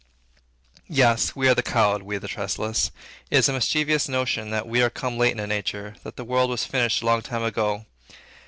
Yes, 0.89 1.35
we 1.35 1.47
are 1.47 1.53
the 1.53 1.61
cowed, 1.61 2.01
we 2.01 2.17
the 2.17 2.27
trustless. 2.27 2.89
It 3.29 3.37
is 3.37 3.49
a 3.49 3.53
mischievous 3.53 4.09
notion 4.09 4.49
that 4.49 4.67
we 4.67 4.81
are 4.81 4.89
come 4.89 5.15
late 5.19 5.33
into 5.33 5.45
nature; 5.45 5.95
that 6.01 6.15
the 6.17 6.23
world 6.25 6.49
was 6.49 6.65
finished 6.65 7.03
a 7.03 7.05
long 7.05 7.21
time 7.21 7.43
ago. 7.43 7.85